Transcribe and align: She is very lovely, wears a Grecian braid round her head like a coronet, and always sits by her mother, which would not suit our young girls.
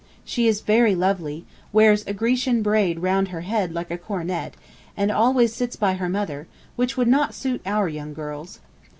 She 0.25 0.47
is 0.47 0.61
very 0.61 0.95
lovely, 0.95 1.45
wears 1.71 2.03
a 2.07 2.13
Grecian 2.13 2.63
braid 2.63 3.01
round 3.01 3.27
her 3.27 3.41
head 3.41 3.71
like 3.71 3.91
a 3.91 3.99
coronet, 3.99 4.55
and 4.97 5.11
always 5.11 5.53
sits 5.53 5.75
by 5.75 5.93
her 5.93 6.09
mother, 6.09 6.47
which 6.75 6.97
would 6.97 7.07
not 7.07 7.35
suit 7.35 7.61
our 7.67 7.87
young 7.87 8.15
girls. 8.15 8.61